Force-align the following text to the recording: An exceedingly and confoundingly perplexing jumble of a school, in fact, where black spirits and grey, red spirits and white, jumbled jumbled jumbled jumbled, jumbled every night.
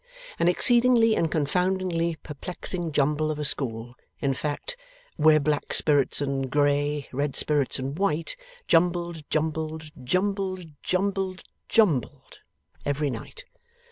An 0.39 0.47
exceedingly 0.47 1.15
and 1.15 1.29
confoundingly 1.31 2.15
perplexing 2.23 2.91
jumble 2.91 3.29
of 3.29 3.37
a 3.37 3.45
school, 3.45 3.93
in 4.19 4.33
fact, 4.33 4.75
where 5.15 5.39
black 5.39 5.73
spirits 5.75 6.21
and 6.21 6.49
grey, 6.49 7.07
red 7.11 7.35
spirits 7.35 7.77
and 7.77 7.99
white, 7.99 8.35
jumbled 8.67 9.21
jumbled 9.29 9.91
jumbled 10.03 10.63
jumbled, 10.81 11.43
jumbled 11.69 12.39
every 12.83 13.11
night. 13.11 13.45